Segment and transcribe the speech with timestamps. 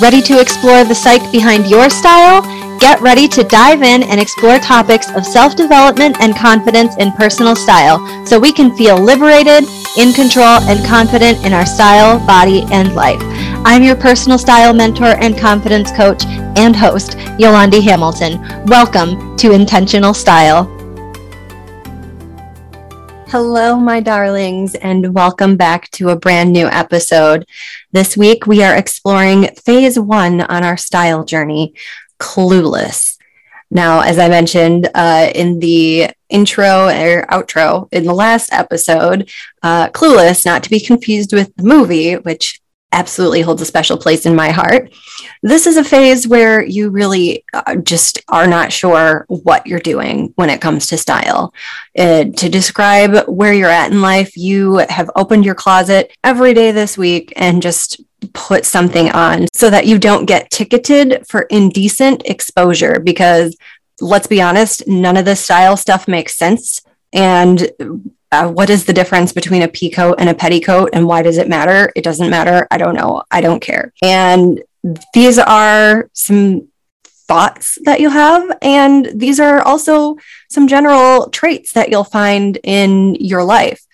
[0.00, 2.42] Ready to explore the psyche behind your style?
[2.78, 7.56] Get ready to dive in and explore topics of self development and confidence in personal
[7.56, 9.64] style so we can feel liberated,
[9.98, 13.20] in control, and confident in our style, body, and life.
[13.64, 18.40] I'm your personal style mentor and confidence coach and host, Yolandi Hamilton.
[18.66, 20.71] Welcome to Intentional Style.
[23.32, 27.46] Hello, my darlings, and welcome back to a brand new episode.
[27.90, 31.74] This week, we are exploring phase one on our style journey
[32.20, 33.16] Clueless.
[33.70, 39.30] Now, as I mentioned uh, in the intro or outro in the last episode,
[39.62, 42.60] uh, Clueless, not to be confused with the movie, which
[42.92, 44.92] absolutely holds a special place in my heart.
[45.42, 50.32] This is a phase where you really uh, just are not sure what you're doing
[50.36, 51.52] when it comes to style.
[51.98, 56.70] Uh, to describe where you're at in life, you have opened your closet every day
[56.70, 58.00] this week and just
[58.34, 63.56] put something on so that you don't get ticketed for indecent exposure because
[64.00, 66.82] let's be honest, none of the style stuff makes sense.
[67.12, 67.70] And
[68.32, 71.48] uh, what is the difference between a peacoat and a petticoat and why does it
[71.48, 71.92] matter?
[71.94, 72.66] It doesn't matter.
[72.70, 73.22] I don't know.
[73.30, 73.92] I don't care.
[74.02, 74.62] And
[75.12, 76.68] these are some
[77.04, 78.50] thoughts that you have.
[78.62, 80.16] And these are also
[80.48, 83.84] some general traits that you'll find in your life.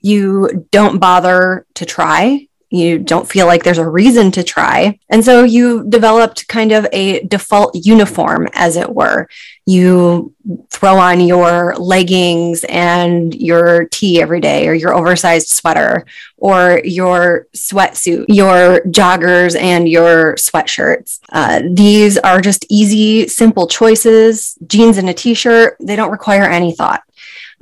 [0.00, 4.98] You don't bother to try you don't feel like there's a reason to try.
[5.10, 9.28] And so you developed kind of a default uniform, as it were.
[9.66, 10.34] You
[10.70, 16.06] throw on your leggings and your tee every day, or your oversized sweater,
[16.38, 21.20] or your sweatsuit, your joggers, and your sweatshirts.
[21.30, 24.56] Uh, these are just easy, simple choices.
[24.66, 27.02] Jeans and a t shirt, they don't require any thought.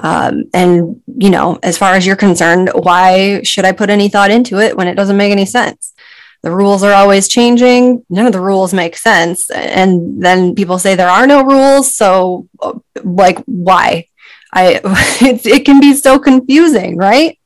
[0.03, 4.31] Um, and, you know, as far as you're concerned, why should I put any thought
[4.31, 5.93] into it when it doesn't make any sense?
[6.43, 8.05] The rules are always changing.
[8.09, 9.51] None of the rules make sense.
[9.51, 11.95] And then people say there are no rules.
[11.95, 12.49] So,
[13.05, 14.07] like, why?
[14.53, 14.81] I,
[15.21, 17.39] it, it can be so confusing, right?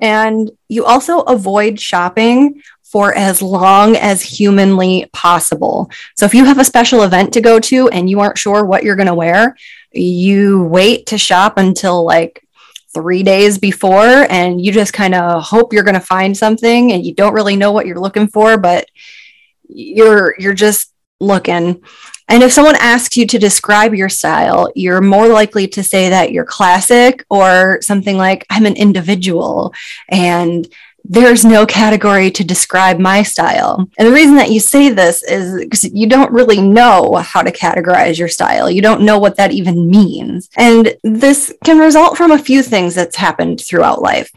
[0.00, 5.90] And you also avoid shopping for as long as humanly possible.
[6.16, 8.82] So if you have a special event to go to and you aren't sure what
[8.82, 9.56] you're going to wear,
[9.92, 12.46] you wait to shop until like
[12.94, 17.04] three days before and you just kind of hope you're going to find something and
[17.04, 18.86] you don't really know what you're looking for but
[19.68, 21.82] you're you're just looking.
[22.30, 26.32] And if someone asks you to describe your style you're more likely to say that
[26.32, 29.72] you're classic or something like i'm an individual
[30.08, 30.68] and
[31.08, 33.88] there's no category to describe my style.
[33.98, 37.50] And the reason that you say this is because you don't really know how to
[37.50, 38.70] categorize your style.
[38.70, 40.50] You don't know what that even means.
[40.56, 44.30] And this can result from a few things that's happened throughout life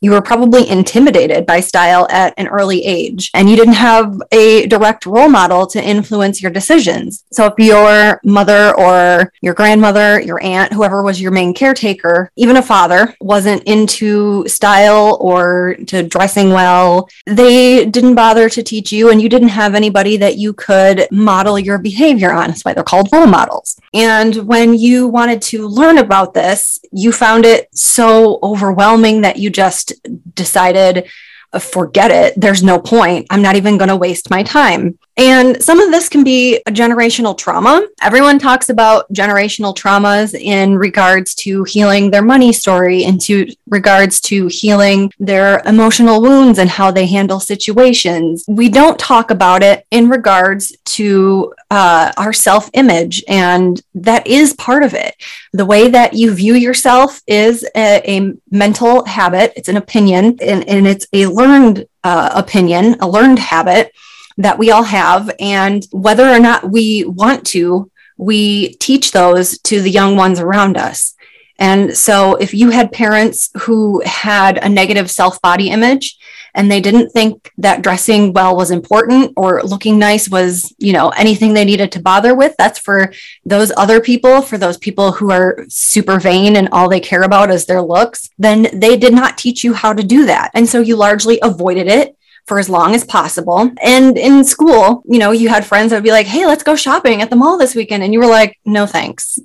[0.00, 4.66] you were probably intimidated by style at an early age and you didn't have a
[4.66, 7.24] direct role model to influence your decisions.
[7.32, 12.56] So if your mother or your grandmother, your aunt, whoever was your main caretaker, even
[12.56, 19.10] a father wasn't into style or to dressing well, they didn't bother to teach you
[19.10, 22.48] and you didn't have anybody that you could model your behavior on.
[22.48, 23.80] That's why they're called role models.
[23.94, 29.50] And when you wanted to learn about this, you found it so overwhelming that you
[29.50, 29.87] just
[30.34, 31.08] decided
[31.52, 32.34] uh, forget it.
[32.36, 33.26] There's no point.
[33.30, 34.98] I'm not even going to waste my time.
[35.18, 37.84] And some of this can be a generational trauma.
[38.00, 44.46] Everyone talks about generational traumas in regards to healing their money story, into regards to
[44.46, 48.44] healing their emotional wounds and how they handle situations.
[48.46, 54.54] We don't talk about it in regards to uh, our self image, and that is
[54.54, 55.16] part of it.
[55.52, 60.68] The way that you view yourself is a, a mental habit, it's an opinion, and,
[60.68, 63.92] and it's a learned uh, opinion, a learned habit
[64.38, 65.30] that we all have.
[65.38, 70.76] And whether or not we want to, we teach those to the young ones around
[70.76, 71.14] us.
[71.58, 76.16] And so if you had parents who had a negative self body image,
[76.54, 81.10] and they didn't think that dressing well was important or looking nice was, you know,
[81.10, 82.54] anything they needed to bother with.
[82.58, 83.12] That's for
[83.44, 87.50] those other people, for those people who are super vain and all they care about
[87.50, 90.50] is their looks, then they did not teach you how to do that.
[90.54, 92.17] And so you largely avoided it
[92.48, 93.70] for as long as possible.
[93.82, 96.74] And in school, you know, you had friends that would be like, hey, let's go
[96.74, 98.02] shopping at the mall this weekend.
[98.02, 99.38] And you were like, no, thanks.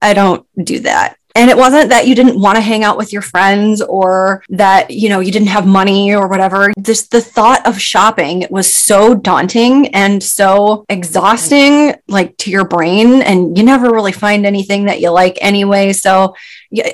[0.00, 1.16] I don't do that.
[1.38, 4.90] And it wasn't that you didn't want to hang out with your friends or that,
[4.90, 6.72] you know, you didn't have money or whatever.
[6.82, 13.22] Just the thought of shopping was so daunting and so exhausting, like to your brain.
[13.22, 15.92] And you never really find anything that you like anyway.
[15.92, 16.34] So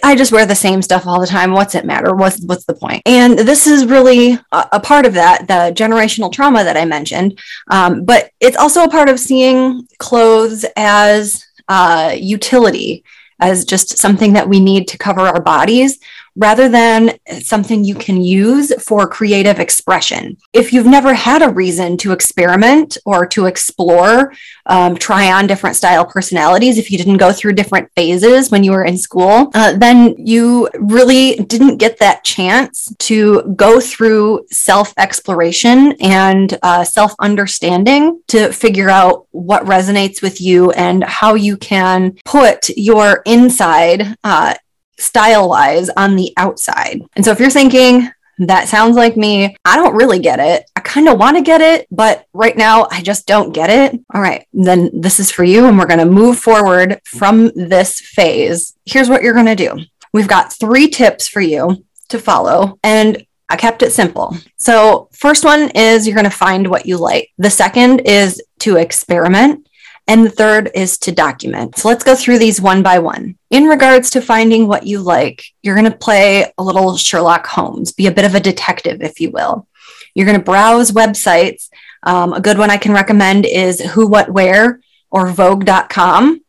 [0.02, 1.52] I just wear the same stuff all the time.
[1.52, 2.14] What's it matter?
[2.14, 3.00] What's what's the point?
[3.06, 7.40] And this is really a, a part of that, the generational trauma that I mentioned.
[7.70, 13.04] Um, but it's also a part of seeing clothes as uh, utility,
[13.40, 15.98] as just something that we need to cover our bodies
[16.36, 20.36] rather than something you can use for creative expression.
[20.52, 24.32] If you've never had a reason to experiment or to explore,
[24.66, 28.72] um, try on different style personalities, if you didn't go through different phases when you
[28.72, 34.92] were in school, uh, then you really didn't get that chance to go through self
[34.98, 41.56] exploration and uh, self understanding to figure out what resonates with you and how you
[41.56, 44.54] can put your inside uh,
[44.98, 47.02] style wise on the outside.
[47.16, 49.56] And so if you're thinking, that sounds like me.
[49.64, 50.68] I don't really get it.
[50.74, 54.00] I kind of want to get it, but right now I just don't get it.
[54.12, 58.00] All right, then this is for you, and we're going to move forward from this
[58.00, 58.74] phase.
[58.84, 59.76] Here's what you're going to do
[60.12, 64.36] we've got three tips for you to follow, and I kept it simple.
[64.56, 67.30] So, first one is you're going to find what you like.
[67.38, 69.68] The second is to experiment.
[70.06, 71.78] And the third is to document.
[71.78, 73.38] So let's go through these one by one.
[73.50, 77.92] In regards to finding what you like, you're going to play a little Sherlock Holmes,
[77.92, 79.66] be a bit of a detective, if you will.
[80.14, 81.70] You're going to browse websites.
[82.02, 84.80] Um, a good one I can recommend is Who, What, Wear
[85.10, 86.43] or Vogue.com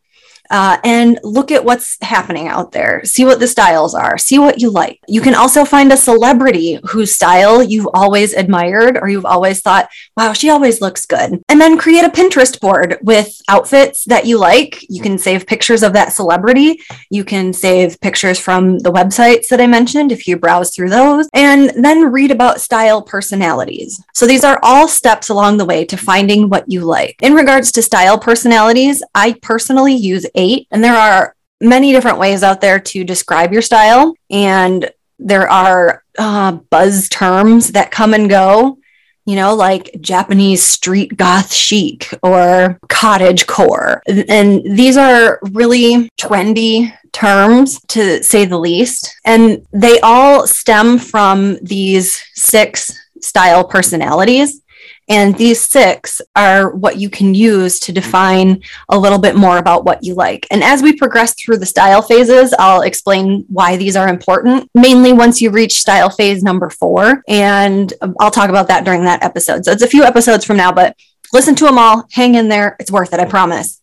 [0.50, 3.04] uh, and look at what's happening out there.
[3.04, 4.18] See what the styles are.
[4.18, 5.00] See what you like.
[5.08, 9.90] You can also find a celebrity whose style you've always admired or you've always thought,
[10.18, 11.44] wow, she always looks good.
[11.50, 14.86] And then create a Pinterest board with outfits that you like.
[14.90, 16.82] You can save pictures of that celebrity.
[17.10, 21.30] You can save pictures from the websites that I mentioned if you browse through those,
[21.34, 24.02] and then read about style personalities.
[24.14, 27.16] So these are all steps along the way to finding what you like.
[27.22, 30.68] In regards to style personalities, I personally use eight.
[30.72, 34.14] And there are many different ways out there to describe your style.
[34.30, 34.90] And
[35.20, 38.78] there are uh, buzz terms that come and go,
[39.26, 44.04] you know, like Japanese street goth chic or cottage core.
[44.08, 49.16] And these are really trendy terms to say the least.
[49.26, 54.62] And they all stem from these six style personalities.
[55.08, 59.86] And these six are what you can use to define a little bit more about
[59.86, 60.48] what you like.
[60.50, 65.14] And as we progress through the style phases, I'll explain why these are important, mainly
[65.14, 67.22] once you reach style phase number four.
[67.28, 69.64] And I'll talk about that during that episode.
[69.64, 70.98] So it's a few episodes from now, but
[71.34, 72.76] listen to them all, hang in there.
[72.80, 73.82] It's worth it, I promise.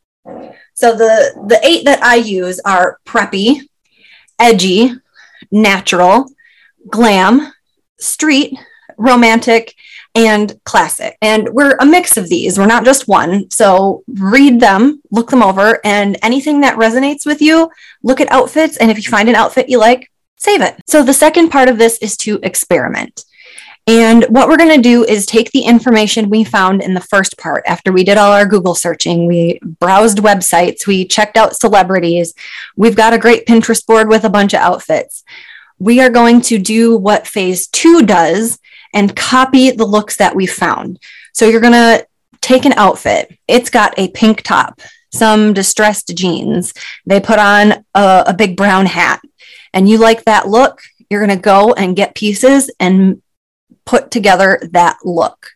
[0.75, 3.61] So the, the eight that I use are preppy,
[4.39, 4.93] edgy,
[5.53, 6.27] natural,
[6.91, 7.53] glam,
[8.01, 8.59] street,
[8.99, 9.75] romantic,
[10.15, 11.17] and classic.
[11.23, 12.59] And we're a mix of these.
[12.59, 13.51] We're not just one.
[13.51, 17.71] So read them, look them over, and anything that resonates with you,
[18.03, 18.77] look at outfits.
[18.77, 20.77] And if you find an outfit you like, save it.
[20.87, 23.25] So the second part of this is to experiment.
[23.87, 27.37] And what we're going to do is take the information we found in the first
[27.37, 29.27] part after we did all our Google searching.
[29.27, 32.33] We browsed websites, we checked out celebrities.
[32.77, 35.25] We've got a great Pinterest board with a bunch of outfits.
[35.81, 38.61] We are going to do what phase two does
[38.93, 40.99] and copy the looks that we found.
[41.33, 42.07] So you're going to
[42.41, 43.37] take an outfit.
[43.49, 44.81] It's got a pink top,
[45.13, 46.75] some distressed jeans.
[47.07, 49.21] They put on a, a big brown hat,
[49.73, 50.81] and you like that look.
[51.09, 53.23] You're going to go and get pieces and
[53.85, 55.51] put together that look.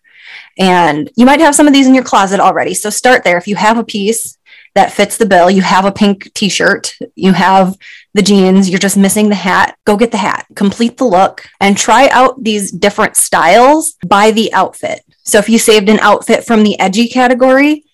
[0.59, 2.75] And you might have some of these in your closet already.
[2.75, 3.37] So start there.
[3.39, 4.39] If you have a piece
[4.75, 7.77] that fits the bill, you have a pink t shirt, you have
[8.17, 11.77] the jeans, you're just missing the hat, go get the hat, complete the look, and
[11.77, 15.03] try out these different styles by the outfit.
[15.23, 17.85] So if you saved an outfit from the edgy category,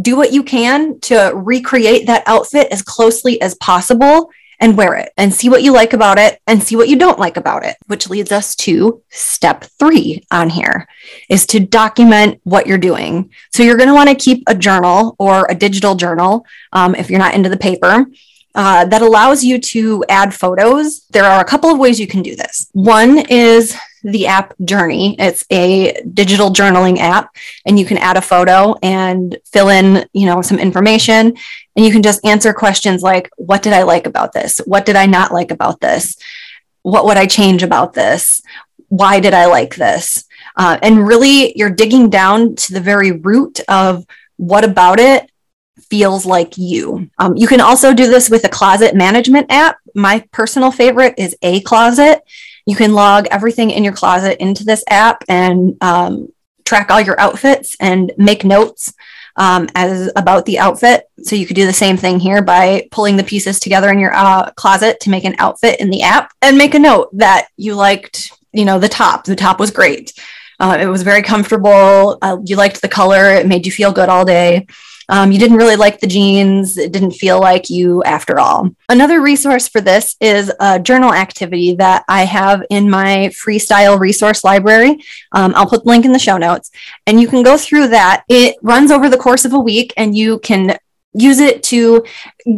[0.00, 5.12] do what you can to recreate that outfit as closely as possible and wear it
[5.18, 7.76] and see what you like about it and see what you don't like about it,
[7.86, 10.88] which leads us to step three on here
[11.28, 13.30] is to document what you're doing.
[13.52, 17.10] So you're going to want to keep a journal or a digital journal um, if
[17.10, 18.06] you're not into the paper
[18.56, 21.04] uh, that allows you to add photos.
[21.10, 22.68] There are a couple of ways you can do this.
[22.72, 25.14] One is the app Journey.
[25.18, 27.36] It's a digital journaling app,
[27.66, 31.36] and you can add a photo and fill in, you know, some information,
[31.76, 34.58] and you can just answer questions like, "What did I like about this?
[34.64, 36.16] What did I not like about this?
[36.80, 38.40] What would I change about this?
[38.88, 40.24] Why did I like this?"
[40.56, 44.06] Uh, and really, you're digging down to the very root of
[44.38, 45.30] what about it
[45.80, 47.10] feels like you.
[47.18, 49.78] Um, you can also do this with a closet management app.
[49.94, 52.20] My personal favorite is Acloset.
[52.66, 56.32] You can log everything in your closet into this app and um,
[56.64, 58.92] track all your outfits and make notes
[59.36, 61.08] um, as about the outfit.
[61.22, 64.14] So you could do the same thing here by pulling the pieces together in your
[64.14, 67.74] uh, closet to make an outfit in the app and make a note that you
[67.74, 69.24] liked, you know, the top.
[69.24, 70.12] The top was great.
[70.58, 72.18] Uh, it was very comfortable.
[72.22, 73.30] Uh, you liked the color.
[73.34, 74.66] It made you feel good all day.
[75.08, 76.78] Um, you didn't really like the jeans.
[76.78, 78.70] It didn't feel like you after all.
[78.88, 84.42] Another resource for this is a journal activity that I have in my freestyle resource
[84.44, 84.98] library.
[85.32, 86.70] Um, I'll put the link in the show notes
[87.06, 88.24] and you can go through that.
[88.28, 90.78] It runs over the course of a week and you can
[91.12, 92.04] use it to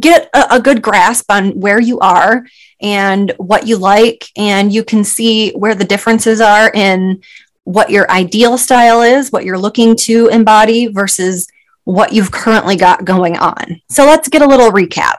[0.00, 2.44] get a, a good grasp on where you are
[2.80, 4.24] and what you like.
[4.36, 7.22] And you can see where the differences are in
[7.64, 11.46] what your ideal style is, what you're looking to embody versus
[11.88, 13.80] what you've currently got going on.
[13.88, 15.16] So let's get a little recap.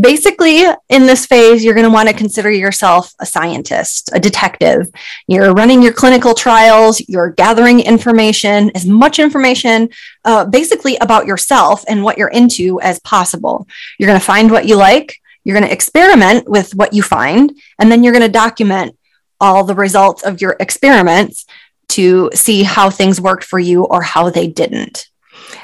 [0.00, 4.86] Basically, in this phase, you're going to want to consider yourself a scientist, a detective.
[5.26, 9.90] You're running your clinical trials, you're gathering information, as much information
[10.24, 13.68] uh, basically about yourself and what you're into as possible.
[13.98, 17.52] You're going to find what you like, you're going to experiment with what you find,
[17.78, 18.96] and then you're going to document
[19.42, 21.44] all the results of your experiments
[21.90, 25.11] to see how things worked for you or how they didn't.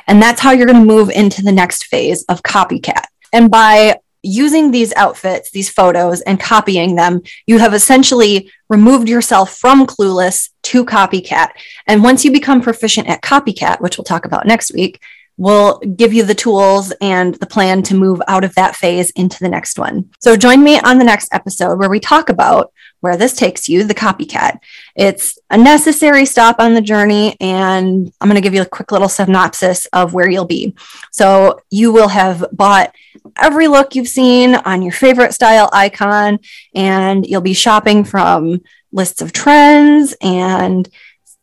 [0.07, 3.05] And that's how you're going to move into the next phase of copycat.
[3.33, 9.57] And by using these outfits, these photos, and copying them, you have essentially removed yourself
[9.57, 11.51] from clueless to copycat.
[11.87, 15.01] And once you become proficient at copycat, which we'll talk about next week,
[15.39, 19.39] will give you the tools and the plan to move out of that phase into
[19.39, 20.11] the next one.
[20.21, 23.85] So join me on the next episode where we talk about where this takes you,
[23.85, 24.59] the copycat.
[24.97, 28.91] It's a necessary stop on the journey, and I'm going to give you a quick
[28.91, 30.75] little synopsis of where you'll be.
[31.13, 32.93] So, you will have bought
[33.37, 36.41] every look you've seen on your favorite style icon,
[36.75, 40.89] and you'll be shopping from lists of trends and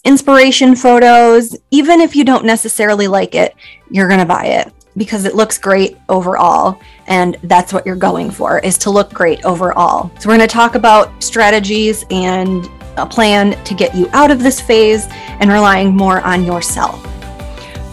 [0.06, 1.58] inspiration photos.
[1.72, 3.56] Even if you don't necessarily like it,
[3.90, 6.80] you're going to buy it because it looks great overall.
[7.08, 10.10] And that's what you're going for is to look great overall.
[10.20, 14.42] So we're going to talk about strategies and a plan to get you out of
[14.42, 17.02] this phase and relying more on yourself.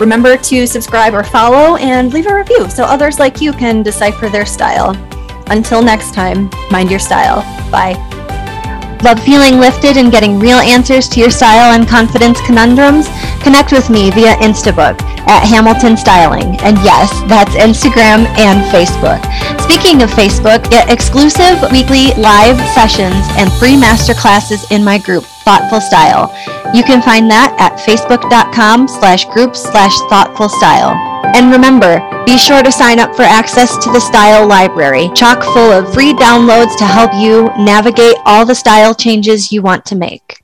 [0.00, 4.28] Remember to subscribe or follow and leave a review so others like you can decipher
[4.28, 4.96] their style.
[5.48, 7.42] Until next time mind your style.
[7.70, 8.11] Bye
[9.02, 13.08] Love feeling lifted and getting real answers to your style and confidence conundrums?
[13.42, 16.56] Connect with me via Instabook at Hamilton Styling.
[16.60, 19.20] And yes, that's Instagram and Facebook.
[19.60, 25.80] Speaking of Facebook, get exclusive weekly live sessions and free masterclasses in my group, Thoughtful
[25.80, 26.30] Style.
[26.72, 31.11] You can find that at facebook.com slash group slash thoughtful style.
[31.34, 35.72] And remember, be sure to sign up for access to the Style Library, chock full
[35.72, 40.38] of free downloads to help you navigate all the style changes you want to make.